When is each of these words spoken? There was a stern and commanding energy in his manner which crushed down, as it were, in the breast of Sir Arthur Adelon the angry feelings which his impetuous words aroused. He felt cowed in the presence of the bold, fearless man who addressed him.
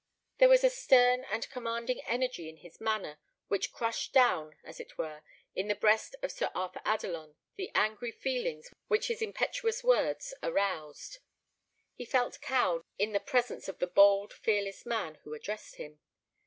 There 0.39 0.49
was 0.49 0.63
a 0.63 0.71
stern 0.71 1.25
and 1.25 1.47
commanding 1.51 2.01
energy 2.05 2.49
in 2.49 2.57
his 2.57 2.81
manner 2.81 3.19
which 3.49 3.71
crushed 3.71 4.13
down, 4.13 4.55
as 4.63 4.79
it 4.79 4.97
were, 4.97 5.21
in 5.53 5.67
the 5.67 5.75
breast 5.75 6.15
of 6.23 6.31
Sir 6.31 6.49
Arthur 6.55 6.81
Adelon 6.83 7.35
the 7.55 7.69
angry 7.75 8.09
feelings 8.11 8.73
which 8.87 9.09
his 9.09 9.21
impetuous 9.21 9.83
words 9.83 10.33
aroused. 10.41 11.19
He 11.93 12.05
felt 12.05 12.41
cowed 12.41 12.81
in 12.97 13.11
the 13.11 13.19
presence 13.19 13.67
of 13.67 13.77
the 13.77 13.85
bold, 13.85 14.33
fearless 14.33 14.87
man 14.87 15.19
who 15.23 15.35
addressed 15.35 15.75
him. 15.75 15.99